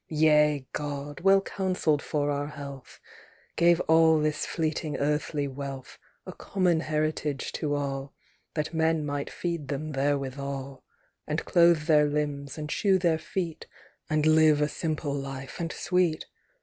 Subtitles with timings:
[0.09, 2.99] Yea, God, well counselled for our health,
[3.55, 8.15] Gave all this fleeting earthly wealth A common heritage to all,
[8.55, 10.83] That men might feed them therewithal,
[11.27, 13.67] And clothe their limbs and shoe their feet
[14.09, 16.25] And live a simple life and sweet.